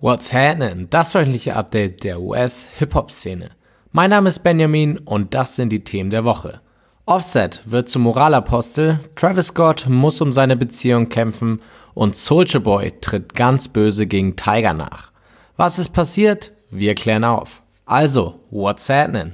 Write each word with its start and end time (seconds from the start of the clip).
What's 0.00 0.32
happening? 0.32 0.86
Das 0.90 1.12
wöchentliche 1.12 1.56
Update 1.56 2.04
der 2.04 2.20
US-Hip-Hop-Szene. 2.20 3.48
Mein 3.90 4.10
Name 4.10 4.28
ist 4.28 4.44
Benjamin 4.44 4.96
und 4.98 5.34
das 5.34 5.56
sind 5.56 5.70
die 5.70 5.82
Themen 5.82 6.10
der 6.10 6.24
Woche. 6.24 6.60
Offset 7.04 7.62
wird 7.64 7.88
zum 7.88 8.02
Moralapostel, 8.02 9.00
Travis 9.16 9.48
Scott 9.48 9.86
muss 9.88 10.20
um 10.20 10.30
seine 10.30 10.54
Beziehung 10.54 11.08
kämpfen 11.08 11.60
und 11.94 12.14
Soulja 12.14 12.60
Boy 12.60 12.92
tritt 13.00 13.34
ganz 13.34 13.66
böse 13.66 14.06
gegen 14.06 14.36
Tiger 14.36 14.72
nach. 14.72 15.10
Was 15.56 15.80
ist 15.80 15.92
passiert? 15.92 16.52
Wir 16.70 16.94
klären 16.94 17.24
auf. 17.24 17.60
Also, 17.84 18.38
what's 18.52 18.88
happening? 18.88 19.32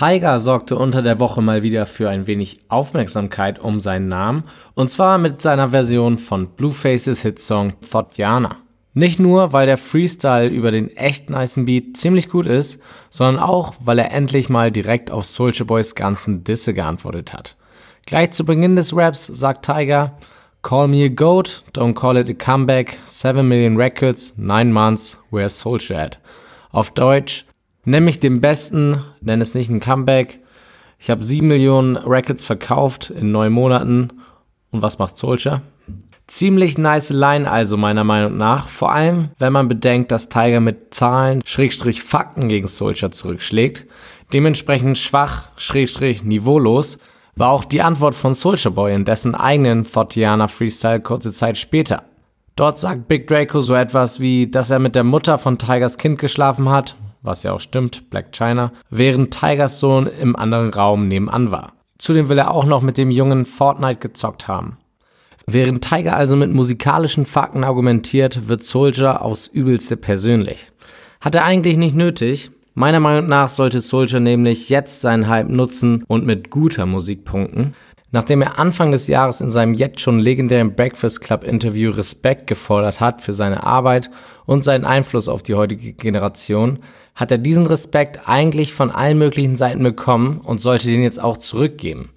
Tiger 0.00 0.38
sorgte 0.38 0.78
unter 0.78 1.02
der 1.02 1.20
Woche 1.20 1.42
mal 1.42 1.62
wieder 1.62 1.84
für 1.84 2.08
ein 2.08 2.26
wenig 2.26 2.60
Aufmerksamkeit 2.68 3.58
um 3.58 3.80
seinen 3.80 4.08
Namen 4.08 4.44
und 4.72 4.90
zwar 4.90 5.18
mit 5.18 5.42
seiner 5.42 5.68
Version 5.68 6.16
von 6.16 6.48
Bluefaces 6.48 7.20
Hitsong 7.20 7.74
Fortiana. 7.82 8.56
Nicht 8.94 9.20
nur, 9.20 9.52
weil 9.52 9.66
der 9.66 9.76
Freestyle 9.76 10.48
über 10.48 10.70
den 10.70 10.88
echt 10.96 11.28
nicen 11.28 11.66
Beat 11.66 11.98
ziemlich 11.98 12.30
gut 12.30 12.46
ist, 12.46 12.80
sondern 13.10 13.42
auch, 13.44 13.74
weil 13.84 13.98
er 13.98 14.10
endlich 14.10 14.48
mal 14.48 14.72
direkt 14.72 15.10
auf 15.10 15.26
Soulja 15.26 15.66
Boys 15.66 15.94
ganzen 15.94 16.44
Disse 16.44 16.72
geantwortet 16.72 17.34
hat. 17.34 17.56
Gleich 18.06 18.30
zu 18.30 18.46
Beginn 18.46 18.76
des 18.76 18.96
Raps 18.96 19.26
sagt 19.26 19.66
Tiger, 19.66 20.16
Call 20.62 20.88
me 20.88 21.04
a 21.04 21.08
goat, 21.08 21.62
don't 21.74 21.92
call 21.92 22.16
it 22.16 22.30
a 22.30 22.32
comeback, 22.32 22.96
7 23.04 23.46
Million 23.46 23.76
Records, 23.76 24.32
9 24.38 24.72
months, 24.72 25.18
where's 25.30 25.60
Soulja 25.60 25.98
at? 25.98 26.18
Auf 26.72 26.90
Deutsch, 26.92 27.44
Nenn 27.84 28.04
mich 28.04 28.20
den 28.20 28.40
Besten, 28.40 29.02
nenn 29.20 29.40
es 29.40 29.54
nicht 29.54 29.70
ein 29.70 29.80
Comeback. 29.80 30.40
Ich 30.98 31.08
habe 31.08 31.24
sieben 31.24 31.48
Millionen 31.48 31.96
Records 31.96 32.44
verkauft 32.44 33.08
in 33.10 33.32
neun 33.32 33.52
Monaten. 33.52 34.12
Und 34.70 34.82
was 34.82 34.98
macht 34.98 35.16
Soldier? 35.16 35.62
Ziemlich 36.26 36.76
nice 36.76 37.10
Line 37.10 37.50
also 37.50 37.76
meiner 37.76 38.04
Meinung 38.04 38.36
nach. 38.36 38.68
Vor 38.68 38.92
allem, 38.92 39.30
wenn 39.38 39.52
man 39.52 39.68
bedenkt, 39.68 40.12
dass 40.12 40.28
Tiger 40.28 40.60
mit 40.60 40.92
Zahlen, 40.94 41.40
Schrägstrich 41.44 42.02
Fakten 42.02 42.48
gegen 42.48 42.66
Soldier 42.66 43.10
zurückschlägt. 43.10 43.86
Dementsprechend 44.32 44.98
schwach, 44.98 45.48
Schrägstrich 45.56 46.22
niveaulos, 46.22 46.98
war 47.34 47.50
auch 47.50 47.64
die 47.64 47.80
Antwort 47.80 48.14
von 48.14 48.34
Soldier 48.34 48.70
Boy 48.70 48.94
in 48.94 49.06
dessen 49.06 49.34
eigenen 49.34 49.84
Fortiana 49.86 50.48
Freestyle 50.48 51.00
kurze 51.00 51.32
Zeit 51.32 51.56
später. 51.56 52.04
Dort 52.54 52.78
sagt 52.78 53.08
Big 53.08 53.26
Draco 53.26 53.62
so 53.62 53.74
etwas 53.74 54.20
wie, 54.20 54.48
dass 54.50 54.70
er 54.70 54.78
mit 54.78 54.94
der 54.94 55.04
Mutter 55.04 55.38
von 55.38 55.56
Tigers 55.56 55.96
Kind 55.96 56.18
geschlafen 56.18 56.68
hat, 56.68 56.94
was 57.22 57.42
ja 57.42 57.52
auch 57.52 57.60
stimmt, 57.60 58.10
Black 58.10 58.32
China, 58.32 58.72
während 58.90 59.38
Tigers 59.38 59.80
Sohn 59.80 60.06
im 60.06 60.36
anderen 60.36 60.72
Raum 60.72 61.08
nebenan 61.08 61.50
war. 61.50 61.74
Zudem 61.98 62.28
will 62.28 62.38
er 62.38 62.50
auch 62.50 62.64
noch 62.64 62.80
mit 62.80 62.96
dem 62.96 63.10
Jungen 63.10 63.44
Fortnite 63.44 64.00
gezockt 64.00 64.48
haben. 64.48 64.78
Während 65.46 65.86
Tiger 65.86 66.16
also 66.16 66.36
mit 66.36 66.52
musikalischen 66.52 67.26
Fakten 67.26 67.64
argumentiert, 67.64 68.48
wird 68.48 68.64
Soldier 68.64 69.22
aufs 69.22 69.46
Übelste 69.48 69.96
persönlich. 69.96 70.70
Hat 71.20 71.34
er 71.34 71.44
eigentlich 71.44 71.76
nicht 71.76 71.94
nötig. 71.94 72.50
Meiner 72.74 73.00
Meinung 73.00 73.28
nach 73.28 73.48
sollte 73.48 73.80
Soldier 73.80 74.20
nämlich 74.20 74.68
jetzt 74.68 75.00
seinen 75.00 75.28
Hype 75.28 75.48
nutzen 75.48 76.04
und 76.06 76.24
mit 76.24 76.50
guter 76.50 76.86
Musik 76.86 77.24
punkten. 77.24 77.74
Nachdem 78.12 78.42
er 78.42 78.58
Anfang 78.58 78.90
des 78.90 79.06
Jahres 79.06 79.40
in 79.40 79.50
seinem 79.50 79.74
jetzt 79.74 80.00
schon 80.00 80.18
legendären 80.18 80.74
Breakfast 80.74 81.20
Club 81.20 81.44
Interview 81.44 81.92
Respekt 81.92 82.48
gefordert 82.48 82.98
hat 82.98 83.22
für 83.22 83.32
seine 83.32 83.62
Arbeit 83.62 84.10
und 84.46 84.64
seinen 84.64 84.84
Einfluss 84.84 85.28
auf 85.28 85.44
die 85.44 85.54
heutige 85.54 85.92
Generation, 85.92 86.80
hat 87.14 87.30
er 87.30 87.38
diesen 87.38 87.66
Respekt 87.66 88.28
eigentlich 88.28 88.74
von 88.74 88.90
allen 88.90 89.18
möglichen 89.18 89.56
Seiten 89.56 89.82
bekommen 89.82 90.40
und 90.42 90.60
sollte 90.60 90.88
den 90.88 91.02
jetzt 91.02 91.22
auch 91.22 91.36
zurückgeben. 91.36 92.10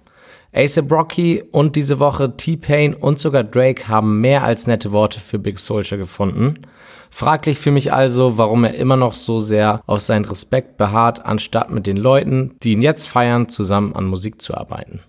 Ace 0.55 0.81
Brocky 0.83 1.43
und 1.51 1.75
diese 1.75 1.99
Woche 1.99 2.37
T-Pain 2.37 2.93
und 2.93 3.19
sogar 3.19 3.43
Drake 3.43 3.87
haben 3.87 4.21
mehr 4.21 4.43
als 4.43 4.67
nette 4.67 4.91
Worte 4.91 5.19
für 5.19 5.39
Big 5.39 5.57
Soldier 5.57 5.97
gefunden. 5.97 6.61
Fraglich 7.09 7.57
für 7.57 7.71
mich 7.71 7.91
also, 7.91 8.37
warum 8.37 8.63
er 8.63 8.75
immer 8.75 8.95
noch 8.95 9.13
so 9.13 9.39
sehr 9.39 9.81
auf 9.87 10.01
seinen 10.01 10.25
Respekt 10.25 10.77
beharrt, 10.77 11.25
anstatt 11.25 11.71
mit 11.71 11.87
den 11.87 11.97
Leuten, 11.97 12.55
die 12.63 12.73
ihn 12.73 12.81
jetzt 12.81 13.07
feiern, 13.07 13.49
zusammen 13.49 13.95
an 13.95 14.05
Musik 14.05 14.41
zu 14.41 14.55
arbeiten. 14.55 15.01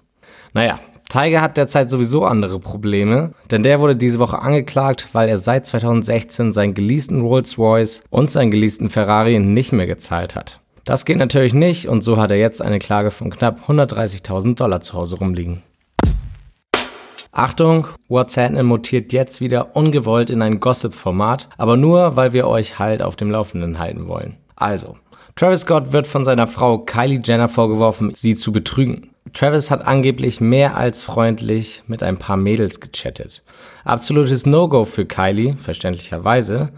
Naja, 0.54 0.78
Tiger 1.08 1.42
hat 1.42 1.56
derzeit 1.56 1.90
sowieso 1.90 2.24
andere 2.24 2.60
Probleme, 2.60 3.32
denn 3.50 3.64
der 3.64 3.80
wurde 3.80 3.96
diese 3.96 4.20
Woche 4.20 4.40
angeklagt, 4.40 5.08
weil 5.12 5.28
er 5.28 5.36
seit 5.36 5.66
2016 5.66 6.52
seinen 6.52 6.74
geleasten 6.74 7.20
Rolls-Royce 7.20 8.02
und 8.10 8.30
seinen 8.30 8.52
geleasten 8.52 8.88
Ferrari 8.88 9.40
nicht 9.40 9.72
mehr 9.72 9.86
gezahlt 9.86 10.36
hat. 10.36 10.60
Das 10.84 11.04
geht 11.04 11.16
natürlich 11.16 11.54
nicht 11.54 11.88
und 11.88 12.02
so 12.02 12.18
hat 12.18 12.30
er 12.30 12.36
jetzt 12.36 12.62
eine 12.62 12.78
Klage 12.78 13.10
von 13.10 13.30
knapp 13.30 13.68
130.000 13.68 14.54
Dollar 14.54 14.80
zu 14.80 14.94
Hause 14.94 15.16
rumliegen. 15.16 15.62
Achtung, 17.32 17.88
WhatsApp 18.08 18.62
mutiert 18.62 19.12
jetzt 19.12 19.40
wieder 19.40 19.74
ungewollt 19.74 20.30
in 20.30 20.40
ein 20.40 20.60
Gossip-Format, 20.60 21.48
aber 21.58 21.76
nur, 21.76 22.14
weil 22.14 22.32
wir 22.32 22.46
euch 22.46 22.78
halt 22.78 23.02
auf 23.02 23.16
dem 23.16 23.32
Laufenden 23.32 23.80
halten 23.80 24.06
wollen. 24.06 24.36
Also, 24.54 24.96
Travis 25.34 25.62
Scott 25.62 25.92
wird 25.92 26.06
von 26.06 26.24
seiner 26.24 26.46
Frau 26.46 26.78
Kylie 26.78 27.20
Jenner 27.24 27.48
vorgeworfen, 27.48 28.12
sie 28.14 28.36
zu 28.36 28.52
betrügen. 28.52 29.13
Travis 29.32 29.70
hat 29.70 29.86
angeblich 29.86 30.40
mehr 30.40 30.76
als 30.76 31.02
freundlich 31.02 31.82
mit 31.86 32.02
ein 32.02 32.18
paar 32.18 32.36
Mädels 32.36 32.80
gechattet. 32.80 33.42
Absolutes 33.84 34.46
No-Go 34.46 34.84
für 34.84 35.06
Kylie, 35.06 35.56
verständlicherweise. 35.56 36.70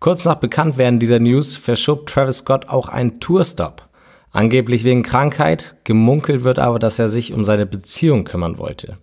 Kurz 0.00 0.24
nach 0.24 0.36
Bekanntwerden 0.36 0.98
dieser 1.00 1.18
News 1.18 1.56
verschob 1.56 2.06
Travis 2.06 2.38
Scott 2.38 2.68
auch 2.68 2.88
einen 2.88 3.20
Tourstop. 3.20 3.88
Angeblich 4.32 4.84
wegen 4.84 5.02
Krankheit, 5.02 5.76
gemunkelt 5.84 6.44
wird 6.44 6.58
aber, 6.58 6.78
dass 6.78 6.98
er 6.98 7.08
sich 7.08 7.32
um 7.32 7.42
seine 7.42 7.66
Beziehung 7.66 8.24
kümmern 8.24 8.58
wollte. 8.58 8.98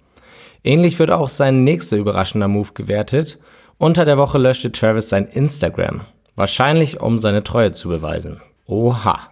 Ähnlich 0.63 0.99
wird 0.99 1.09
auch 1.09 1.29
sein 1.29 1.63
nächster 1.63 1.97
überraschender 1.97 2.47
Move 2.47 2.73
gewertet. 2.73 3.39
Unter 3.77 4.05
der 4.05 4.17
Woche 4.17 4.37
löschte 4.37 4.71
Travis 4.71 5.09
sein 5.09 5.25
Instagram. 5.25 6.01
Wahrscheinlich 6.35 7.01
um 7.01 7.17
seine 7.17 7.43
Treue 7.43 7.71
zu 7.71 7.89
beweisen. 7.89 8.41
Oha. 8.67 9.30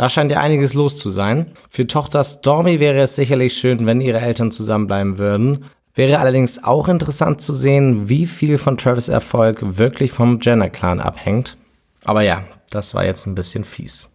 Da 0.00 0.08
scheint 0.08 0.32
ja 0.32 0.40
einiges 0.40 0.72
los 0.72 0.96
zu 0.96 1.10
sein. 1.10 1.48
Für 1.68 1.86
Tochter 1.86 2.24
Stormy 2.24 2.80
wäre 2.80 3.02
es 3.02 3.16
sicherlich 3.16 3.52
schön, 3.52 3.84
wenn 3.84 4.00
ihre 4.00 4.18
Eltern 4.18 4.50
zusammenbleiben 4.50 5.18
würden. 5.18 5.66
Wäre 5.94 6.20
allerdings 6.20 6.64
auch 6.64 6.88
interessant 6.88 7.42
zu 7.42 7.52
sehen, 7.52 8.08
wie 8.08 8.26
viel 8.26 8.56
von 8.56 8.78
Travis 8.78 9.08
Erfolg 9.08 9.58
wirklich 9.60 10.10
vom 10.10 10.40
Jenner-Clan 10.40 11.00
abhängt. 11.00 11.58
Aber 12.02 12.22
ja, 12.22 12.44
das 12.70 12.94
war 12.94 13.04
jetzt 13.04 13.26
ein 13.26 13.34
bisschen 13.34 13.62
fies. 13.62 14.08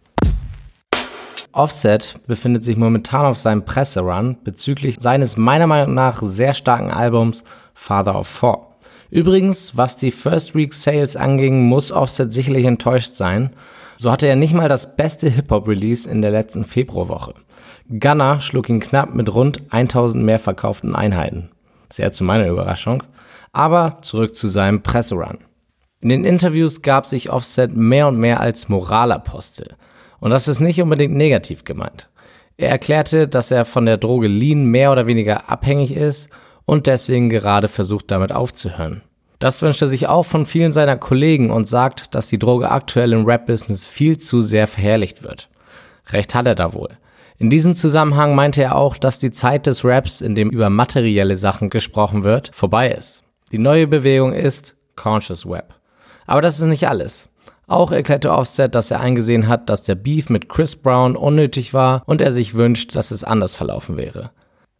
Offset 1.52 2.16
befindet 2.26 2.64
sich 2.64 2.76
momentan 2.76 3.24
auf 3.24 3.38
seinem 3.38 3.64
Presserun 3.64 4.38
bezüglich 4.42 4.96
seines 4.98 5.36
meiner 5.36 5.68
Meinung 5.68 5.94
nach 5.94 6.20
sehr 6.20 6.54
starken 6.54 6.90
Albums 6.90 7.44
Father 7.74 8.18
of 8.18 8.26
Four. 8.26 8.74
Übrigens, 9.08 9.76
was 9.76 9.96
die 9.96 10.10
First 10.10 10.56
Week 10.56 10.74
Sales 10.74 11.14
anging, 11.14 11.62
muss 11.68 11.92
Offset 11.92 12.32
sicherlich 12.32 12.64
enttäuscht 12.64 13.14
sein. 13.14 13.50
So 13.98 14.10
hatte 14.10 14.26
er 14.26 14.36
nicht 14.36 14.54
mal 14.54 14.68
das 14.68 14.96
beste 14.96 15.28
Hip-Hop-Release 15.28 16.08
in 16.08 16.22
der 16.22 16.30
letzten 16.30 16.64
Februarwoche. 16.64 17.34
Gunner 17.88 18.40
schlug 18.40 18.68
ihn 18.68 18.80
knapp 18.80 19.14
mit 19.14 19.32
rund 19.32 19.62
1000 19.70 20.24
mehr 20.24 20.38
verkauften 20.38 20.94
Einheiten. 20.94 21.50
Sehr 21.90 22.12
zu 22.12 22.24
meiner 22.24 22.48
Überraschung. 22.48 23.02
Aber 23.52 23.98
zurück 24.02 24.34
zu 24.34 24.48
seinem 24.48 24.82
Presserun. 24.82 25.38
In 26.00 26.10
den 26.10 26.24
Interviews 26.24 26.82
gab 26.82 27.06
sich 27.06 27.30
Offset 27.30 27.74
mehr 27.74 28.08
und 28.08 28.18
mehr 28.18 28.40
als 28.40 28.68
Moralapostel. 28.68 29.76
Und 30.18 30.30
das 30.30 30.48
ist 30.48 30.60
nicht 30.60 30.80
unbedingt 30.80 31.14
negativ 31.14 31.64
gemeint. 31.64 32.08
Er 32.58 32.70
erklärte, 32.70 33.28
dass 33.28 33.50
er 33.50 33.64
von 33.64 33.86
der 33.86 33.96
Droge 33.98 34.28
Lean 34.28 34.64
mehr 34.64 34.92
oder 34.92 35.06
weniger 35.06 35.50
abhängig 35.50 35.94
ist 35.94 36.30
und 36.64 36.86
deswegen 36.86 37.28
gerade 37.28 37.68
versucht 37.68 38.10
damit 38.10 38.32
aufzuhören. 38.32 39.02
Das 39.38 39.60
wünscht 39.62 39.82
er 39.82 39.88
sich 39.88 40.08
auch 40.08 40.24
von 40.24 40.46
vielen 40.46 40.72
seiner 40.72 40.96
Kollegen 40.96 41.50
und 41.50 41.68
sagt, 41.68 42.14
dass 42.14 42.28
die 42.28 42.38
Droge 42.38 42.70
aktuell 42.70 43.12
im 43.12 43.26
Rap-Business 43.26 43.86
viel 43.86 44.18
zu 44.18 44.40
sehr 44.40 44.66
verherrlicht 44.66 45.22
wird. 45.22 45.48
Recht 46.10 46.34
hat 46.34 46.46
er 46.46 46.54
da 46.54 46.72
wohl. 46.72 46.90
In 47.38 47.50
diesem 47.50 47.76
Zusammenhang 47.76 48.34
meinte 48.34 48.62
er 48.62 48.76
auch, 48.76 48.96
dass 48.96 49.18
die 49.18 49.30
Zeit 49.30 49.66
des 49.66 49.84
Raps, 49.84 50.22
in 50.22 50.34
dem 50.34 50.48
über 50.48 50.70
materielle 50.70 51.36
Sachen 51.36 51.68
gesprochen 51.68 52.24
wird, 52.24 52.50
vorbei 52.54 52.90
ist. 52.90 53.24
Die 53.52 53.58
neue 53.58 53.86
Bewegung 53.86 54.32
ist 54.32 54.74
Conscious 54.96 55.46
Web. 55.46 55.74
Aber 56.26 56.40
das 56.40 56.58
ist 56.58 56.66
nicht 56.66 56.88
alles. 56.88 57.28
Auch 57.66 57.92
erklärte 57.92 58.32
Offset, 58.32 58.74
dass 58.74 58.90
er 58.90 59.00
eingesehen 59.00 59.48
hat, 59.48 59.68
dass 59.68 59.82
der 59.82 59.96
Beef 59.96 60.30
mit 60.30 60.48
Chris 60.48 60.76
Brown 60.76 61.16
unnötig 61.16 61.74
war 61.74 62.02
und 62.06 62.20
er 62.20 62.32
sich 62.32 62.54
wünscht, 62.54 62.96
dass 62.96 63.10
es 63.10 63.24
anders 63.24 63.54
verlaufen 63.54 63.96
wäre. 63.96 64.30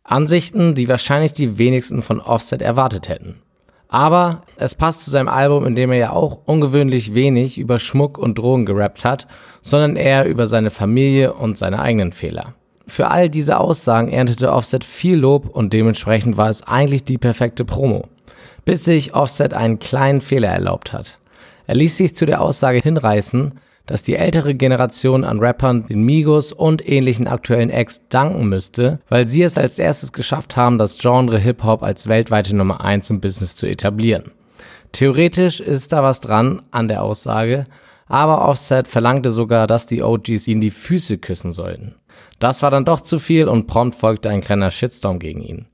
Ansichten, 0.05 0.75
die 0.75 0.88
wahrscheinlich 0.88 1.32
die 1.32 1.59
wenigsten 1.59 2.00
von 2.00 2.20
Offset 2.20 2.62
erwartet 2.62 3.09
hätten. 3.09 3.43
Aber 3.88 4.43
es 4.56 4.75
passt 4.75 5.03
zu 5.03 5.11
seinem 5.11 5.29
Album, 5.29 5.65
in 5.65 5.75
dem 5.75 5.93
er 5.93 5.99
ja 5.99 6.11
auch 6.11 6.41
ungewöhnlich 6.44 7.15
wenig 7.15 7.59
über 7.59 7.79
Schmuck 7.79 8.19
und 8.19 8.37
Drogen 8.37 8.67
gerappt 8.67 9.05
hat, 9.05 9.27
sondern 9.62 9.97
eher 9.97 10.27
über 10.27 10.47
seine 10.47 10.71
Familie 10.71 11.35
und 11.35 11.56
seine 11.56 11.81
eigenen 11.81 12.12
Fehler. 12.12 12.55
Für 12.88 13.09
all 13.09 13.29
diese 13.29 13.59
Aussagen 13.59 14.09
erntete 14.09 14.53
Offset 14.53 14.85
viel 14.85 15.17
Lob 15.17 15.49
und 15.49 15.73
dementsprechend 15.73 16.37
war 16.37 16.49
es 16.49 16.62
eigentlich 16.62 17.05
die 17.05 17.19
perfekte 17.19 17.65
Promo. 17.65 18.05
Bis 18.65 18.85
sich 18.85 19.15
Offset 19.15 19.55
einen 19.55 19.79
kleinen 19.79 20.21
Fehler 20.21 20.49
erlaubt 20.49 20.93
hat. 20.93 21.19
Er 21.67 21.75
ließ 21.75 21.97
sich 21.97 22.15
zu 22.15 22.27
der 22.27 22.41
Aussage 22.41 22.79
hinreißen, 22.79 23.55
dass 23.87 24.03
die 24.03 24.17
ältere 24.17 24.55
Generation 24.55 25.25
an 25.25 25.38
Rappern 25.38 25.87
den 25.87 26.03
Migos 26.03 26.53
und 26.53 26.87
ähnlichen 26.87 27.29
aktuellen 27.29 27.71
Acts 27.71 28.03
danken 28.09 28.49
müsste, 28.49 29.00
weil 29.09 29.27
sie 29.27 29.43
es 29.43 29.56
als 29.56 29.79
erstes 29.79 30.12
geschafft 30.12 30.56
haben, 30.56 30.79
das 30.79 30.99
Genre 30.99 31.38
Hip-Hop 31.38 31.83
als 31.83 32.09
weltweite 32.09 32.55
Nummer 32.55 32.83
1 32.83 33.11
im 33.11 33.21
Business 33.21 33.55
zu 33.55 33.67
etablieren. 33.67 34.33
Theoretisch 34.93 35.61
ist 35.61 35.93
da 35.93 36.03
was 36.03 36.21
dran 36.21 36.62
an 36.71 36.88
der 36.88 37.03
Aussage, 37.03 37.67
aber 38.06 38.49
Offset 38.49 38.87
verlangte 38.87 39.31
sogar, 39.31 39.67
dass 39.67 39.87
die 39.87 40.03
OGs 40.03 40.47
ihn 40.47 40.61
die 40.61 40.71
Füße 40.71 41.19
küssen 41.19 41.53
sollten. 41.53 41.97
Das 42.38 42.62
war 42.62 42.71
dann 42.71 42.85
doch 42.85 43.00
zu 43.00 43.19
viel 43.19 43.49
und 43.49 43.67
prompt 43.67 43.97
folgte 43.97 44.31
ein 44.31 44.41
kleiner 44.41 44.71
Shitstorm 44.71 45.19
gegen 45.19 45.41
ihn. 45.41 45.67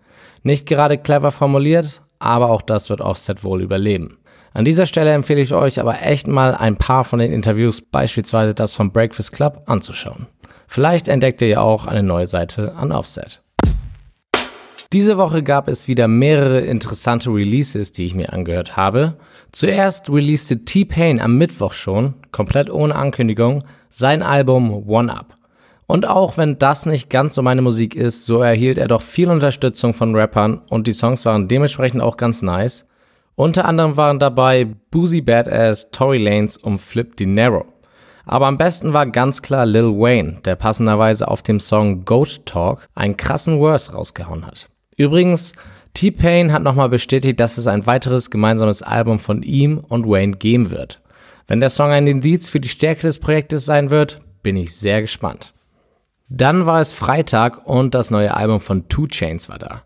Nicht 0.43 0.67
gerade 0.67 0.99
clever 0.99 1.31
formuliert, 1.31 2.03
aber 2.23 2.51
auch 2.51 2.63
das 2.63 2.89
wird 2.89 3.01
Offset 3.01 3.45
wohl 3.45 3.63
überleben. 3.63 4.19
An 4.55 4.65
dieser 4.65 4.87
Stelle 4.87 5.13
empfehle 5.13 5.41
ich 5.41 5.55
euch 5.55 5.81
aber 5.81 6.03
echt 6.03 6.27
mal 6.27 6.55
ein 6.55 6.77
paar 6.77 7.05
von 7.05 7.19
den 7.19 7.33
Interviews, 7.33 7.81
beispielsweise 7.81 8.55
das 8.55 8.73
vom 8.73 8.93
Breakfast 8.93 9.33
Club, 9.33 9.63
anzuschauen. 9.67 10.27
Vielleicht 10.69 11.09
entdeckt 11.09 11.43
ihr 11.43 11.49
ja 11.49 11.61
auch 11.61 11.87
eine 11.87 12.03
neue 12.03 12.27
Seite 12.27 12.75
an 12.75 12.93
Offset. 12.93 13.43
Diese 14.93 15.17
Woche 15.17 15.43
gab 15.43 15.69
es 15.69 15.89
wieder 15.89 16.07
mehrere 16.07 16.61
interessante 16.61 17.31
Releases, 17.31 17.93
die 17.93 18.05
ich 18.05 18.15
mir 18.15 18.33
angehört 18.33 18.77
habe. 18.77 19.17
Zuerst 19.51 20.11
releaste 20.11 20.67
T-Pain 20.67 21.19
am 21.19 21.39
Mittwoch 21.39 21.73
schon, 21.73 22.13
komplett 22.31 22.69
ohne 22.69 22.95
Ankündigung, 22.95 23.65
sein 23.89 24.23
Album 24.23 24.87
One 24.87 25.15
Up. 25.15 25.35
Und 25.87 26.07
auch 26.07 26.39
wenn 26.39 26.59
das 26.59 26.87
nicht 26.87 27.11
ganz 27.11 27.35
so 27.35 27.43
meine 27.43 27.63
Musik 27.63 27.95
ist, 27.95 28.25
so 28.25 28.41
erhielt 28.41 28.79
er 28.79 28.89
doch 28.89 29.03
viel 29.03 29.29
Unterstützung 29.29 29.95
von 29.95 30.15
Rappern 30.15 30.63
und 30.69 30.87
die 30.87 30.93
Songs 30.93 31.25
waren 31.25 31.49
dementsprechend 31.49 32.01
auch 32.01 32.17
ganz 32.17 32.43
nice. 32.43 32.87
Unter 33.35 33.65
anderem 33.65 33.97
waren 33.97 34.19
dabei 34.19 34.67
Boozy 34.91 35.21
Badass, 35.21 35.91
Tory 35.91 36.19
Lanez 36.19 36.57
und 36.57 36.79
Flip 36.79 37.17
Dinero. 37.17 37.65
Aber 38.25 38.47
am 38.47 38.59
besten 38.59 38.93
war 38.93 39.07
ganz 39.07 39.43
klar 39.43 39.67
Lil 39.67 39.99
Wayne, 39.99 40.39
der 40.45 40.55
passenderweise 40.55 41.27
auf 41.29 41.43
dem 41.43 41.59
Song 41.59 42.05
Goat 42.05 42.47
Talk 42.47 42.87
einen 42.95 43.17
krassen 43.17 43.59
Verse 43.59 43.93
rausgehauen 43.93 44.47
hat. 44.47 44.69
Übrigens, 44.97 45.53
T-Pain 45.95 46.53
hat 46.53 46.63
nochmal 46.63 46.89
bestätigt, 46.89 47.41
dass 47.41 47.59
es 47.59 47.67
ein 47.67 47.87
weiteres 47.87 48.31
gemeinsames 48.31 48.83
Album 48.83 49.19
von 49.19 49.43
ihm 49.43 49.79
und 49.79 50.07
Wayne 50.07 50.37
geben 50.37 50.71
wird. 50.71 51.03
Wenn 51.49 51.61
der 51.61 51.71
Song 51.71 51.91
ein 51.91 52.07
Indiz 52.07 52.49
für 52.49 52.61
die 52.61 52.69
Stärke 52.69 53.03
des 53.03 53.19
Projektes 53.19 53.67
sein 53.67 53.91
wird, 53.91 54.21
bin 54.43 54.57
ich 54.57 54.75
sehr 54.75 55.01
gespannt. 55.01 55.53
Dann 56.35 56.65
war 56.65 56.81
es 56.81 56.95
Freitag 56.95 57.67
und 57.67 57.95
das 57.95 58.11
neue 58.11 58.35
Album 58.35 58.61
von 58.61 58.89
Two 58.89 59.07
Chains 59.07 59.51
war 59.51 59.59
da. 59.59 59.83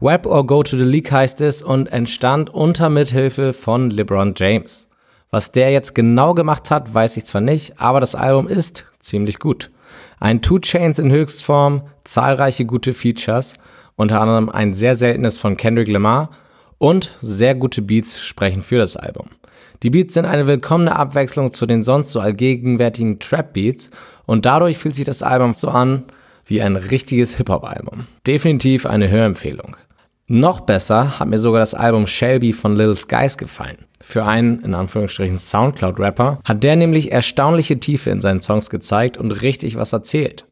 Web 0.00 0.24
or 0.24 0.46
Go 0.46 0.62
to 0.62 0.78
the 0.78 0.84
League 0.84 1.12
heißt 1.12 1.42
es 1.42 1.62
und 1.62 1.92
entstand 1.92 2.48
unter 2.48 2.88
Mithilfe 2.88 3.52
von 3.52 3.90
LeBron 3.90 4.32
James. 4.34 4.88
Was 5.30 5.52
der 5.52 5.72
jetzt 5.72 5.94
genau 5.94 6.32
gemacht 6.32 6.70
hat, 6.70 6.94
weiß 6.94 7.18
ich 7.18 7.26
zwar 7.26 7.42
nicht, 7.42 7.78
aber 7.78 8.00
das 8.00 8.14
Album 8.14 8.48
ist 8.48 8.86
ziemlich 8.98 9.38
gut. 9.38 9.70
Ein 10.18 10.40
Two 10.40 10.60
Chains 10.60 10.98
in 10.98 11.12
Höchstform, 11.12 11.82
zahlreiche 12.04 12.64
gute 12.64 12.94
Features, 12.94 13.52
unter 13.94 14.22
anderem 14.22 14.48
ein 14.48 14.72
sehr 14.72 14.94
seltenes 14.94 15.36
von 15.36 15.58
Kendrick 15.58 15.88
Lamar 15.88 16.30
und 16.78 17.10
sehr 17.20 17.54
gute 17.54 17.82
Beats 17.82 18.18
sprechen 18.18 18.62
für 18.62 18.78
das 18.78 18.96
Album. 18.96 19.26
Die 19.82 19.90
Beats 19.90 20.14
sind 20.14 20.24
eine 20.24 20.46
willkommene 20.46 20.96
Abwechslung 20.96 21.52
zu 21.52 21.66
den 21.66 21.82
sonst 21.82 22.10
so 22.12 22.20
allgegenwärtigen 22.20 23.18
Trap 23.18 23.52
Beats 23.52 23.90
und 24.30 24.46
dadurch 24.46 24.78
fühlt 24.78 24.94
sich 24.94 25.04
das 25.04 25.24
Album 25.24 25.54
so 25.54 25.66
an 25.70 26.04
wie 26.46 26.62
ein 26.62 26.76
richtiges 26.76 27.34
Hip-Hop-Album. 27.34 28.06
Definitiv 28.28 28.86
eine 28.86 29.10
Hörempfehlung. 29.10 29.76
Noch 30.28 30.60
besser 30.60 31.18
hat 31.18 31.26
mir 31.26 31.40
sogar 31.40 31.58
das 31.58 31.74
Album 31.74 32.06
Shelby 32.06 32.52
von 32.52 32.76
Lil 32.76 32.94
Skies 32.94 33.36
gefallen. 33.36 33.78
Für 34.00 34.24
einen, 34.24 34.60
in 34.60 34.74
Anführungsstrichen, 34.74 35.36
Soundcloud-Rapper 35.36 36.38
hat 36.44 36.62
der 36.62 36.76
nämlich 36.76 37.10
erstaunliche 37.10 37.80
Tiefe 37.80 38.10
in 38.10 38.20
seinen 38.20 38.40
Songs 38.40 38.70
gezeigt 38.70 39.18
und 39.18 39.32
richtig 39.32 39.74
was 39.74 39.92
erzählt. 39.92 40.44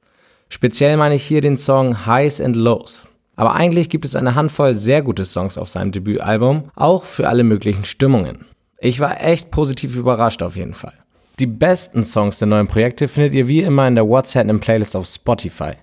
Speziell 0.48 0.96
meine 0.96 1.14
ich 1.14 1.22
hier 1.22 1.40
den 1.40 1.56
Song 1.56 2.04
Highs 2.04 2.40
and 2.40 2.56
Lows. 2.56 3.06
Aber 3.36 3.54
eigentlich 3.54 3.90
gibt 3.90 4.04
es 4.04 4.16
eine 4.16 4.34
Handvoll 4.34 4.74
sehr 4.74 5.02
gute 5.02 5.24
Songs 5.24 5.56
auf 5.56 5.68
seinem 5.68 5.92
Debütalbum, 5.92 6.72
auch 6.74 7.04
für 7.04 7.28
alle 7.28 7.44
möglichen 7.44 7.84
Stimmungen. 7.84 8.44
Ich 8.80 8.98
war 8.98 9.22
echt 9.22 9.52
positiv 9.52 9.94
überrascht 9.94 10.42
auf 10.42 10.56
jeden 10.56 10.74
Fall. 10.74 10.94
Die 11.38 11.46
besten 11.46 12.02
Songs 12.02 12.40
der 12.40 12.48
neuen 12.48 12.66
Projekte 12.66 13.06
findet 13.06 13.32
ihr 13.32 13.46
wie 13.46 13.62
immer 13.62 13.86
in 13.86 13.94
der 13.94 14.08
What's 14.08 14.34
Happening 14.34 14.58
Playlist 14.58 14.96
auf 14.96 15.06
Spotify. 15.06 15.74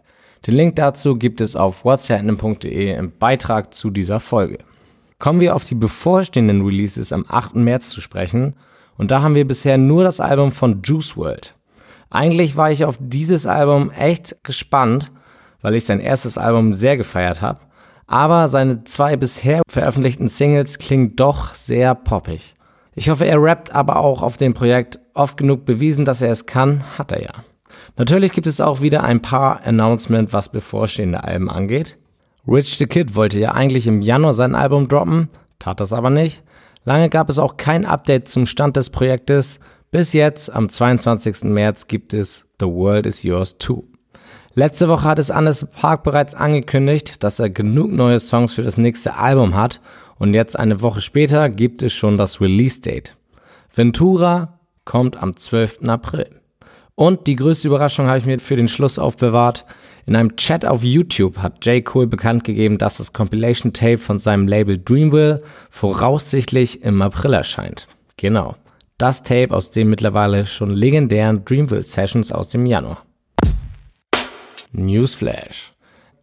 Den 0.46 0.56
Link 0.56 0.76
dazu 0.76 1.16
gibt 1.16 1.40
es 1.40 1.56
auf 1.56 1.86
whatsapp.de 1.86 2.94
im 2.94 3.14
Beitrag 3.18 3.74
zu 3.74 3.90
dieser 3.90 4.20
Folge. 4.20 4.58
Kommen 5.18 5.40
wir 5.40 5.56
auf 5.56 5.64
die 5.64 5.76
bevorstehenden 5.76 6.66
Releases 6.66 7.14
am 7.14 7.24
8. 7.30 7.56
März 7.56 7.90
zu 7.90 8.02
sprechen 8.02 8.56
und 8.98 9.12
da 9.12 9.22
haben 9.22 9.36
wir 9.36 9.48
bisher 9.48 9.78
nur 9.78 10.04
das 10.04 10.20
Album 10.20 10.52
von 10.52 10.82
Juice 10.84 11.16
World. 11.16 11.56
Eigentlich 12.10 12.58
war 12.58 12.70
ich 12.70 12.84
auf 12.84 12.98
dieses 13.00 13.48
Album 13.48 13.92
echt 13.92 14.36
gespannt, 14.44 15.10
weil 15.62 15.76
ich 15.76 15.86
sein 15.86 16.02
erstes 16.02 16.38
Album 16.38 16.74
sehr 16.74 16.98
gefeiert 16.98 17.42
habe, 17.42 17.62
aber 18.08 18.50
seine 18.50 18.84
zwei 18.84 19.16
bisher 19.16 19.62
veröffentlichten 19.70 20.28
Singles 20.28 20.80
klingen 20.80 21.16
doch 21.16 21.56
sehr 21.56 21.96
poppig. 21.96 22.56
Ich 22.98 23.10
hoffe, 23.10 23.26
er 23.26 23.42
rappt 23.42 23.76
aber 23.76 23.98
auch 23.98 24.22
auf 24.22 24.38
dem 24.38 24.54
Projekt 24.54 25.00
oft 25.14 25.36
genug 25.36 25.66
bewiesen, 25.66 26.06
dass 26.06 26.22
er 26.22 26.32
es 26.32 26.46
kann, 26.46 26.98
hat 26.98 27.12
er 27.12 27.22
ja. 27.22 27.34
Natürlich 27.98 28.32
gibt 28.32 28.48
es 28.48 28.62
auch 28.62 28.80
wieder 28.80 29.04
ein 29.04 29.22
paar 29.22 29.62
Announcements, 29.66 30.32
was 30.32 30.50
bevorstehende 30.50 31.24
Alben 31.26 31.50
angeht. 31.50 31.98
Rich 32.48 32.78
the 32.78 32.88
Kid 32.88 33.16
wollte 33.16 33.38
ja 33.38 33.52
eigentlich 33.52 33.86
im 33.88 34.02
Januar 34.02 34.34
sein 34.34 34.56
Album 34.56 34.88
droppen, 34.88 35.30
tat 35.60 35.82
das 35.82 35.92
aber 35.92 36.10
nicht. 36.10 36.42
Lange 36.86 37.10
gab 37.10 37.30
es 37.30 37.38
auch 37.38 37.58
kein 37.58 37.86
Update 37.86 38.30
zum 38.30 38.46
Stand 38.46 38.78
des 38.78 38.92
Projektes. 38.92 39.60
Bis 39.92 40.14
jetzt, 40.14 40.54
am 40.54 40.70
22. 40.70 41.44
März, 41.46 41.88
gibt 41.88 42.14
es 42.14 42.46
The 42.60 42.68
World 42.68 43.08
is 43.08 43.24
Yours 43.24 43.58
Too. 43.58 43.84
Letzte 44.54 44.88
Woche 44.88 45.04
hat 45.04 45.20
es 45.20 45.32
Anders 45.32 45.66
Park 45.66 46.04
bereits 46.04 46.34
angekündigt, 46.34 47.24
dass 47.24 47.40
er 47.40 47.50
genug 47.50 47.92
neue 47.92 48.20
Songs 48.20 48.54
für 48.54 48.64
das 48.64 48.78
nächste 48.78 49.16
Album 49.16 49.56
hat 49.56 49.82
und 50.18 50.34
jetzt 50.34 50.58
eine 50.58 50.82
Woche 50.82 51.02
später 51.02 51.50
gibt 51.50 51.84
es 51.84 51.94
schon 51.94 52.18
das 52.18 52.42
Release-Date. 52.42 53.16
Ventura 53.74 54.60
kommt 54.86 55.18
am 55.18 55.36
12. 55.36 55.80
April. 55.88 56.42
Und 56.96 57.28
die 57.28 57.36
größte 57.36 57.68
Überraschung 57.68 58.08
habe 58.08 58.20
ich 58.20 58.26
mir 58.26 58.40
für 58.40 58.56
den 58.56 58.70
Schluss 58.70 58.98
aufbewahrt. 58.98 59.66
In 60.06 60.16
einem 60.16 60.38
Chat 60.38 60.66
auf 60.66 60.84
YouTube 60.84 61.40
hat 61.40 61.66
J. 61.66 61.84
Cole 61.84 62.08
bekannt 62.08 62.46
gegeben, 62.46 62.78
dass 62.78 62.98
das 62.98 63.12
Compilation 63.12 63.74
Tape 63.74 63.98
von 63.98 64.20
seinem 64.20 64.48
Label 64.48 64.78
Dreamville 64.78 65.44
voraussichtlich 65.70 66.84
im 66.84 67.02
April 67.02 67.34
erscheint. 67.34 67.88
Genau. 68.16 68.56
Das 68.98 69.24
Tape 69.24 69.52
aus 69.52 69.72
den 69.72 69.90
mittlerweile 69.90 70.46
schon 70.46 70.70
legendären 70.70 71.44
Dreamville 71.44 71.84
Sessions 71.84 72.32
aus 72.32 72.48
dem 72.50 72.66
Januar. 72.66 73.04
Newsflash. 74.72 75.75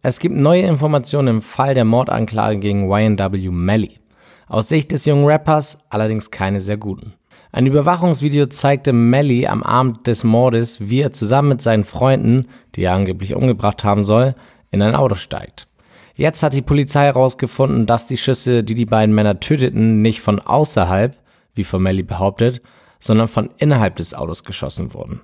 Es 0.05 0.19
gibt 0.19 0.35
neue 0.35 0.63
Informationen 0.63 1.29
im 1.29 1.41
Fall 1.41 1.75
der 1.75 1.85
Mordanklage 1.85 2.59
gegen 2.59 2.91
YNW 2.91 3.49
Melly. 3.51 4.01
Aus 4.47 4.67
Sicht 4.67 4.91
des 4.91 5.05
jungen 5.05 5.25
Rappers 5.25 5.77
allerdings 5.89 6.29
keine 6.29 6.59
sehr 6.59 6.75
guten. 6.75 7.13
Ein 7.53 7.67
Überwachungsvideo 7.67 8.47
zeigte 8.47 8.91
Melly 8.91 9.47
am 9.47 9.63
Abend 9.63 10.05
des 10.05 10.25
Mordes, 10.25 10.89
wie 10.89 10.99
er 10.99 11.13
zusammen 11.13 11.47
mit 11.47 11.61
seinen 11.61 11.85
Freunden, 11.85 12.47
die 12.75 12.83
er 12.83 12.91
angeblich 12.91 13.33
umgebracht 13.33 13.85
haben 13.85 14.03
soll, 14.03 14.35
in 14.71 14.81
ein 14.81 14.93
Auto 14.93 15.15
steigt. 15.15 15.69
Jetzt 16.15 16.43
hat 16.43 16.53
die 16.53 16.61
Polizei 16.61 17.05
herausgefunden, 17.05 17.85
dass 17.85 18.05
die 18.05 18.17
Schüsse, 18.17 18.61
die 18.65 18.75
die 18.75 18.85
beiden 18.85 19.15
Männer 19.15 19.39
töteten, 19.39 20.01
nicht 20.01 20.19
von 20.19 20.41
außerhalb, 20.41 21.15
wie 21.55 21.63
von 21.63 21.81
Melly 21.81 22.03
behauptet, 22.03 22.61
sondern 22.99 23.29
von 23.29 23.51
innerhalb 23.55 23.95
des 23.95 24.13
Autos 24.13 24.43
geschossen 24.43 24.93
wurden. 24.93 25.21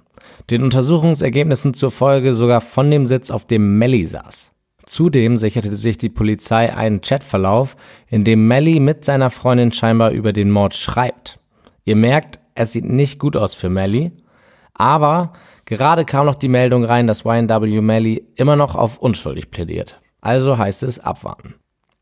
Den 0.50 0.64
Untersuchungsergebnissen 0.64 1.74
zur 1.74 1.92
Folge 1.92 2.34
sogar 2.34 2.62
von 2.62 2.90
dem 2.90 3.06
Sitz, 3.06 3.30
auf 3.30 3.46
dem 3.46 3.78
Melly 3.78 4.08
saß. 4.08 4.54
Zudem 4.90 5.38
sicherte 5.38 5.74
sich 5.74 6.00
die 6.00 6.10
Polizei 6.10 6.76
einen 6.76 7.02
Chatverlauf, 7.02 7.78
in 8.08 8.24
dem 8.24 8.48
Melly 8.48 8.80
mit 8.80 9.06
seiner 9.06 9.30
Freundin 9.30 9.72
scheinbar 9.72 10.10
über 10.10 10.34
den 10.34 10.50
Mord 10.50 10.74
schreibt. 10.74 11.38
Ihr 11.86 11.96
merkt, 11.96 12.40
es 12.56 12.72
sieht 12.72 12.86
nicht 12.86 13.20
gut 13.20 13.38
aus 13.38 13.54
für 13.54 13.70
Melly. 13.70 14.12
Aber 14.74 15.34
gerade 15.66 16.06
kam 16.06 16.26
noch 16.26 16.34
die 16.34 16.48
Meldung 16.48 16.86
rein, 16.86 17.06
dass 17.06 17.24
YNW 17.24 17.82
Melly 17.82 18.26
immer 18.34 18.56
noch 18.56 18.74
auf 18.74 18.98
unschuldig 18.98 19.52
plädiert. 19.52 20.02
Also 20.22 20.58
heißt 20.58 20.82
es 20.82 20.98
abwarten. 20.98 21.54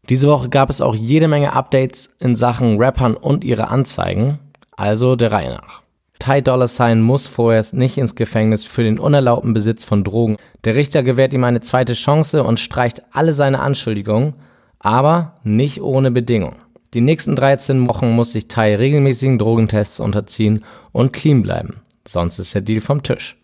Diese 0.07 0.29
Woche 0.29 0.47
gab 0.47 0.69
es 0.69 0.79
auch 0.79 0.95
jede 0.95 1.27
Menge 1.27 1.51
Updates 1.51 2.15
in 2.19 2.37
Sachen 2.37 2.81
Rappern 2.81 3.17
und 3.17 3.43
ihre 3.43 3.67
Anzeigen. 3.67 4.39
Also 4.71 5.17
der 5.17 5.33
Reihe 5.33 5.55
nach. 5.55 5.81
Ty 6.19 6.41
Dolla 6.41 6.67
Sign 6.67 7.01
muss 7.01 7.27
vorerst 7.27 7.73
nicht 7.73 7.97
ins 7.97 8.15
Gefängnis 8.15 8.63
für 8.63 8.83
den 8.83 8.99
unerlaubten 8.99 9.53
Besitz 9.53 9.83
von 9.83 10.03
Drogen. 10.03 10.37
Der 10.63 10.75
Richter 10.75 11.03
gewährt 11.03 11.33
ihm 11.33 11.43
eine 11.43 11.61
zweite 11.61 11.93
Chance 11.93 12.43
und 12.43 12.59
streicht 12.59 13.03
alle 13.11 13.33
seine 13.33 13.59
Anschuldigungen, 13.59 14.33
aber 14.79 15.35
nicht 15.43 15.81
ohne 15.81 16.11
Bedingung. 16.11 16.55
Die 16.93 17.01
nächsten 17.01 17.35
13 17.35 17.87
Wochen 17.87 18.11
muss 18.11 18.31
sich 18.31 18.47
Tai 18.47 18.75
regelmäßigen 18.75 19.37
Drogentests 19.37 19.99
unterziehen 19.99 20.63
und 20.91 21.13
clean 21.13 21.43
bleiben, 21.43 21.81
sonst 22.07 22.39
ist 22.39 22.55
der 22.55 22.61
Deal 22.61 22.81
vom 22.81 23.03
Tisch. 23.03 23.37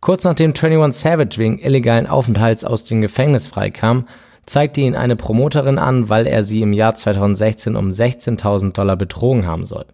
Kurz 0.00 0.24
nachdem 0.24 0.50
21 0.50 1.00
Savage 1.00 1.38
wegen 1.38 1.58
illegalen 1.58 2.06
Aufenthalts 2.06 2.64
aus 2.64 2.84
dem 2.84 3.00
Gefängnis 3.00 3.46
freikam, 3.46 4.06
zeigte 4.44 4.82
ihn 4.82 4.96
eine 4.96 5.16
Promoterin 5.16 5.78
an, 5.78 6.10
weil 6.10 6.26
er 6.26 6.42
sie 6.42 6.60
im 6.60 6.74
Jahr 6.74 6.94
2016 6.94 7.76
um 7.76 7.88
16.000 7.88 8.74
Dollar 8.74 8.96
betrogen 8.96 9.46
haben 9.46 9.64
soll. 9.64 9.86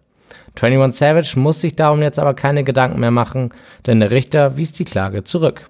21 0.55 0.97
Savage 0.97 1.39
muss 1.39 1.61
sich 1.61 1.75
darum 1.75 2.01
jetzt 2.01 2.19
aber 2.19 2.33
keine 2.33 2.63
Gedanken 2.63 2.99
mehr 2.99 3.11
machen, 3.11 3.51
denn 3.85 3.99
der 3.99 4.11
Richter 4.11 4.57
wies 4.57 4.71
die 4.71 4.83
Klage 4.83 5.23
zurück. 5.23 5.69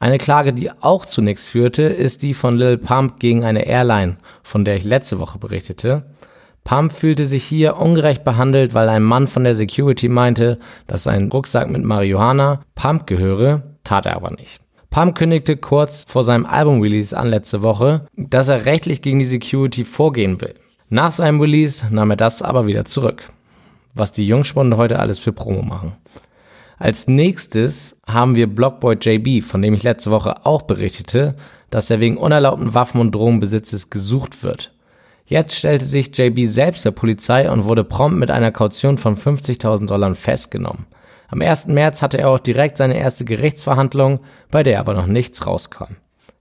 Eine 0.00 0.18
Klage, 0.18 0.52
die 0.52 0.70
auch 0.72 1.06
zunächst 1.06 1.46
führte, 1.46 1.84
ist 1.84 2.22
die 2.22 2.34
von 2.34 2.56
Lil 2.56 2.76
Pump 2.76 3.20
gegen 3.20 3.44
eine 3.44 3.66
Airline, 3.66 4.16
von 4.42 4.64
der 4.64 4.76
ich 4.76 4.84
letzte 4.84 5.20
Woche 5.20 5.38
berichtete. 5.38 6.02
Pump 6.64 6.92
fühlte 6.92 7.26
sich 7.26 7.44
hier 7.44 7.76
ungerecht 7.76 8.24
behandelt, 8.24 8.74
weil 8.74 8.88
ein 8.88 9.02
Mann 9.02 9.28
von 9.28 9.44
der 9.44 9.54
Security 9.54 10.08
meinte, 10.08 10.58
dass 10.86 11.04
sein 11.04 11.30
Rucksack 11.30 11.70
mit 11.70 11.84
Marihuana 11.84 12.62
Pump 12.74 13.06
gehöre, 13.06 13.62
tat 13.84 14.06
er 14.06 14.16
aber 14.16 14.32
nicht. 14.32 14.60
Pump 14.90 15.16
kündigte 15.16 15.56
kurz 15.56 16.04
vor 16.08 16.22
seinem 16.22 16.46
Album-Release 16.46 17.16
an 17.16 17.28
letzte 17.28 17.62
Woche, 17.62 18.06
dass 18.16 18.48
er 18.48 18.66
rechtlich 18.66 19.02
gegen 19.02 19.20
die 19.20 19.24
Security 19.24 19.84
vorgehen 19.84 20.40
will. 20.40 20.54
Nach 20.88 21.10
seinem 21.10 21.40
Release 21.40 21.86
nahm 21.90 22.10
er 22.10 22.16
das 22.16 22.42
aber 22.42 22.66
wieder 22.66 22.84
zurück. 22.84 23.30
Was 23.94 24.12
die 24.12 24.26
Jungspunde 24.26 24.76
heute 24.76 24.98
alles 24.98 25.18
für 25.18 25.32
Promo 25.32 25.62
machen. 25.62 25.96
Als 26.78 27.06
nächstes 27.06 27.96
haben 28.06 28.34
wir 28.34 28.46
Blockboy 28.46 28.96
JB, 29.00 29.44
von 29.44 29.62
dem 29.62 29.74
ich 29.74 29.82
letzte 29.82 30.10
Woche 30.10 30.46
auch 30.46 30.62
berichtete, 30.62 31.36
dass 31.70 31.90
er 31.90 32.00
wegen 32.00 32.16
unerlaubten 32.16 32.74
Waffen- 32.74 33.00
und 33.00 33.14
Drogenbesitzes 33.14 33.90
gesucht 33.90 34.42
wird. 34.42 34.72
Jetzt 35.24 35.54
stellte 35.54 35.84
sich 35.84 36.16
JB 36.16 36.46
selbst 36.46 36.84
der 36.84 36.90
Polizei 36.90 37.50
und 37.50 37.64
wurde 37.64 37.84
prompt 37.84 38.18
mit 38.18 38.30
einer 38.30 38.50
Kaution 38.50 38.98
von 38.98 39.16
50.000 39.16 39.86
Dollar 39.86 40.14
festgenommen. 40.14 40.86
Am 41.28 41.40
1. 41.40 41.68
März 41.68 42.02
hatte 42.02 42.18
er 42.18 42.28
auch 42.28 42.38
direkt 42.38 42.76
seine 42.76 42.98
erste 42.98 43.24
Gerichtsverhandlung, 43.24 44.20
bei 44.50 44.62
der 44.62 44.80
aber 44.80 44.92
noch 44.92 45.06
nichts 45.06 45.46
rauskam. 45.46 45.96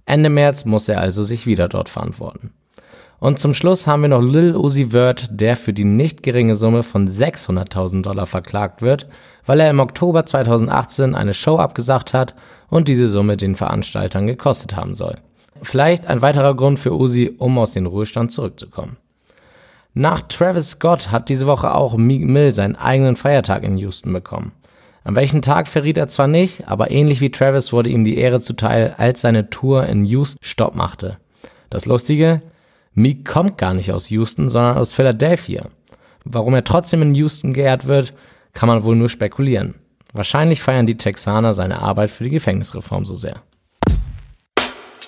Ende 0.05 0.29
März 0.29 0.65
muss 0.65 0.89
er 0.89 0.99
also 0.99 1.23
sich 1.23 1.45
wieder 1.45 1.69
dort 1.69 1.87
verantworten. 1.87 2.51
Und 3.19 3.37
zum 3.37 3.53
Schluss 3.53 3.85
haben 3.85 4.01
wir 4.01 4.09
noch 4.09 4.21
Lil 4.21 4.55
Uzi 4.55 4.87
Vert, 4.91 5.29
der 5.31 5.55
für 5.55 5.73
die 5.73 5.83
nicht 5.83 6.23
geringe 6.23 6.55
Summe 6.55 6.81
von 6.81 7.07
600.000 7.07 8.01
Dollar 8.01 8.25
verklagt 8.25 8.81
wird, 8.81 9.07
weil 9.45 9.59
er 9.59 9.69
im 9.69 9.79
Oktober 9.79 10.25
2018 10.25 11.13
eine 11.13 11.35
Show 11.35 11.57
abgesagt 11.57 12.13
hat 12.13 12.33
und 12.69 12.87
diese 12.87 13.09
Summe 13.09 13.37
den 13.37 13.55
Veranstaltern 13.55 14.25
gekostet 14.25 14.75
haben 14.75 14.95
soll. 14.95 15.17
Vielleicht 15.61 16.07
ein 16.07 16.23
weiterer 16.23 16.55
Grund 16.55 16.79
für 16.79 16.93
Uzi, 16.97 17.35
um 17.37 17.59
aus 17.59 17.73
dem 17.73 17.85
Ruhestand 17.85 18.31
zurückzukommen. 18.31 18.97
Nach 19.93 20.21
Travis 20.21 20.71
Scott 20.71 21.11
hat 21.11 21.29
diese 21.29 21.45
Woche 21.45 21.75
auch 21.75 21.97
Meek 21.97 22.23
Mill 22.23 22.53
seinen 22.53 22.75
eigenen 22.75 23.17
Feiertag 23.17 23.63
in 23.63 23.77
Houston 23.77 24.13
bekommen. 24.13 24.53
An 25.03 25.15
welchen 25.15 25.41
Tag 25.41 25.67
verriet 25.67 25.97
er 25.97 26.07
zwar 26.07 26.27
nicht, 26.27 26.67
aber 26.67 26.91
ähnlich 26.91 27.21
wie 27.21 27.31
Travis 27.31 27.73
wurde 27.73 27.89
ihm 27.89 28.03
die 28.03 28.17
Ehre 28.17 28.39
zuteil, 28.39 28.95
als 28.97 29.21
seine 29.21 29.49
Tour 29.49 29.85
in 29.87 30.05
Houston 30.05 30.39
Stopp 30.41 30.75
machte. 30.75 31.17
Das 31.69 31.85
Lustige, 31.85 32.41
Meek 32.93 33.25
kommt 33.25 33.57
gar 33.57 33.73
nicht 33.73 33.91
aus 33.91 34.09
Houston, 34.09 34.49
sondern 34.49 34.77
aus 34.77 34.93
Philadelphia. 34.93 35.67
Warum 36.25 36.53
er 36.53 36.63
trotzdem 36.63 37.01
in 37.01 37.15
Houston 37.15 37.53
geehrt 37.53 37.87
wird, 37.87 38.13
kann 38.53 38.67
man 38.67 38.83
wohl 38.83 38.95
nur 38.95 39.09
spekulieren. 39.09 39.75
Wahrscheinlich 40.13 40.61
feiern 40.61 40.87
die 40.87 40.97
Texaner 40.97 41.53
seine 41.53 41.79
Arbeit 41.79 42.11
für 42.11 42.25
die 42.25 42.29
Gefängnisreform 42.29 43.05
so 43.05 43.15
sehr. 43.15 43.41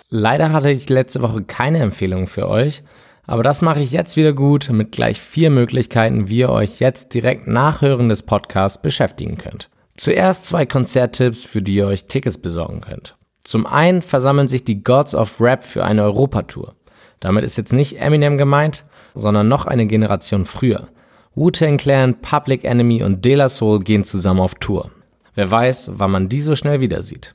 Leider 0.10 0.54
hatte 0.54 0.72
ich 0.72 0.90
letzte 0.90 1.22
Woche 1.22 1.44
keine 1.44 1.80
Empfehlung 1.80 2.28
für 2.28 2.48
euch, 2.48 2.84
aber 3.26 3.44
das 3.44 3.62
mache 3.62 3.82
ich 3.82 3.92
jetzt 3.92 4.16
wieder 4.16 4.34
gut 4.34 4.70
mit 4.70 4.92
gleich 4.92 5.20
vier 5.20 5.50
Möglichkeiten, 5.50 6.30
wie 6.30 6.40
ihr 6.40 6.50
euch 6.50 6.80
jetzt 6.80 7.14
direkt 7.14 7.48
nach 7.48 7.82
Hören 7.82 8.10
des 8.10 8.24
Podcasts 8.24 8.82
beschäftigen 8.82 9.38
könnt. 9.38 9.70
Zuerst 9.98 10.46
zwei 10.46 10.66
Konzerttipps, 10.66 11.44
für 11.44 11.62
die 11.62 11.76
ihr 11.76 11.88
euch 11.88 12.06
Tickets 12.06 12.38
besorgen 12.38 12.82
könnt. 12.82 13.16
Zum 13.44 13.66
einen 13.66 14.02
versammeln 14.02 14.48
sich 14.48 14.64
die 14.64 14.84
Gods 14.84 15.14
of 15.14 15.42
Rap 15.42 15.64
für 15.64 15.84
eine 15.84 16.04
Europatour. 16.04 16.76
Damit 17.24 17.46
ist 17.46 17.56
jetzt 17.56 17.72
nicht 17.72 18.02
Eminem 18.02 18.38
gemeint, 18.38 18.84
sondern 19.16 19.48
noch 19.48 19.66
eine 19.66 19.86
Generation 19.86 20.44
früher. 20.44 20.90
Wu-Tang 21.36 21.78
Clan, 21.78 22.20
Public 22.20 22.66
Enemy 22.66 23.02
und 23.02 23.24
De 23.24 23.36
La 23.36 23.48
Soul 23.48 23.80
gehen 23.80 24.04
zusammen 24.04 24.42
auf 24.42 24.56
Tour. 24.56 24.92
Wer 25.34 25.50
weiß, 25.50 25.92
wann 25.94 26.12
man 26.12 26.28
die 26.28 26.42
so 26.42 26.54
schnell 26.58 26.82
wieder 26.82 27.02
sieht. 27.02 27.34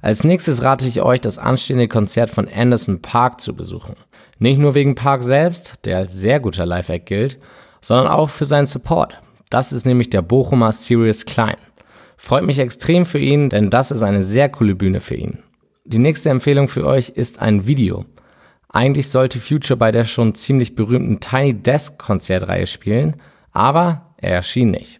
Als 0.00 0.22
nächstes 0.22 0.62
rate 0.62 0.86
ich 0.86 1.02
euch, 1.02 1.20
das 1.20 1.38
anstehende 1.38 1.88
Konzert 1.88 2.30
von 2.30 2.46
Anderson 2.48 3.02
Park 3.02 3.40
zu 3.40 3.56
besuchen. 3.56 3.96
Nicht 4.38 4.60
nur 4.60 4.76
wegen 4.76 4.94
Park 4.94 5.24
selbst, 5.24 5.80
der 5.84 5.98
als 5.98 6.14
sehr 6.14 6.38
guter 6.38 6.64
Live-Act 6.64 7.06
gilt, 7.06 7.38
sondern 7.80 8.06
auch 8.06 8.30
für 8.30 8.46
seinen 8.46 8.66
Support. 8.66 9.20
Das 9.50 9.72
ist 9.72 9.84
nämlich 9.84 10.10
der 10.10 10.22
Bochumer 10.22 10.70
Sirius 10.70 11.26
Klein. 11.26 11.56
Freut 12.16 12.44
mich 12.44 12.60
extrem 12.60 13.04
für 13.04 13.18
ihn, 13.18 13.50
denn 13.50 13.68
das 13.68 13.90
ist 13.90 14.04
eine 14.04 14.22
sehr 14.22 14.48
coole 14.48 14.76
Bühne 14.76 15.00
für 15.00 15.16
ihn. 15.16 15.40
Die 15.84 15.98
nächste 15.98 16.30
Empfehlung 16.30 16.68
für 16.68 16.86
euch 16.86 17.08
ist 17.08 17.40
ein 17.40 17.66
Video. 17.66 18.04
Eigentlich 18.74 19.08
sollte 19.08 19.38
Future 19.38 19.76
bei 19.76 19.92
der 19.92 20.02
schon 20.02 20.34
ziemlich 20.34 20.74
berühmten 20.74 21.20
Tiny 21.20 21.54
Desk 21.54 21.96
Konzertreihe 21.96 22.66
spielen, 22.66 23.14
aber 23.52 24.16
er 24.16 24.32
erschien 24.32 24.72
nicht. 24.72 24.98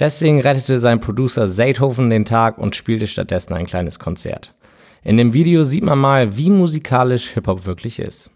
Deswegen 0.00 0.40
rettete 0.40 0.80
sein 0.80 1.00
Producer 1.00 1.48
Seidhofen 1.48 2.10
den 2.10 2.24
Tag 2.24 2.58
und 2.58 2.74
spielte 2.74 3.06
stattdessen 3.06 3.52
ein 3.52 3.66
kleines 3.66 4.00
Konzert. 4.00 4.56
In 5.04 5.16
dem 5.16 5.32
Video 5.32 5.62
sieht 5.62 5.84
man 5.84 6.00
mal, 6.00 6.36
wie 6.36 6.50
musikalisch 6.50 7.28
Hip-Hop 7.28 7.66
wirklich 7.66 8.00
ist. 8.00 8.32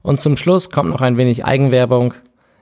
Und 0.00 0.20
zum 0.20 0.36
Schluss 0.36 0.70
kommt 0.70 0.90
noch 0.90 1.00
ein 1.00 1.16
wenig 1.16 1.44
Eigenwerbung. 1.44 2.14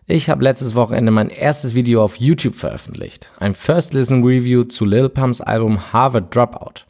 Ich 0.06 0.30
habe 0.30 0.44
letztes 0.44 0.74
Wochenende 0.74 1.12
mein 1.12 1.28
erstes 1.28 1.74
Video 1.74 2.02
auf 2.02 2.16
YouTube 2.16 2.54
veröffentlicht. 2.54 3.30
Ein 3.40 3.52
First 3.52 3.92
Listen 3.92 4.24
Review 4.24 4.64
zu 4.64 4.86
Lil 4.86 5.10
Pumps 5.10 5.42
Album 5.42 5.92
Harvard 5.92 6.34
Dropout. 6.34 6.86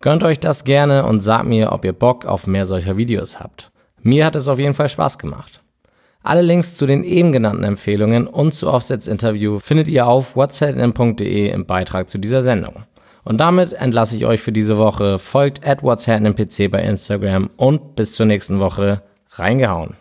Gönnt 0.00 0.22
euch 0.22 0.38
das 0.38 0.62
gerne 0.62 1.06
und 1.06 1.22
sagt 1.22 1.46
mir, 1.46 1.72
ob 1.72 1.84
ihr 1.84 1.92
Bock 1.92 2.24
auf 2.24 2.46
mehr 2.46 2.66
solcher 2.66 2.96
Videos 2.96 3.40
habt. 3.40 3.71
Mir 4.02 4.26
hat 4.26 4.36
es 4.36 4.48
auf 4.48 4.58
jeden 4.58 4.74
Fall 4.74 4.88
Spaß 4.88 5.18
gemacht. 5.18 5.60
Alle 6.22 6.42
Links 6.42 6.76
zu 6.76 6.86
den 6.86 7.02
eben 7.02 7.32
genannten 7.32 7.64
Empfehlungen 7.64 8.26
und 8.26 8.54
zu 8.54 8.68
Offsets 8.70 9.08
Interview 9.08 9.58
findet 9.58 9.88
ihr 9.88 10.06
auf 10.06 10.36
whatsapp.de 10.36 11.50
im 11.50 11.66
Beitrag 11.66 12.08
zu 12.08 12.18
dieser 12.18 12.42
Sendung. 12.42 12.84
Und 13.24 13.38
damit 13.38 13.72
entlasse 13.72 14.16
ich 14.16 14.26
euch 14.26 14.40
für 14.40 14.52
diese 14.52 14.78
Woche. 14.78 15.18
Folgt 15.18 15.66
at 15.66 15.82
whatsapp 15.82 16.70
bei 16.70 16.82
Instagram 16.82 17.50
und 17.56 17.96
bis 17.96 18.14
zur 18.14 18.26
nächsten 18.26 18.60
Woche. 18.60 19.02
Reingehauen. 19.30 19.94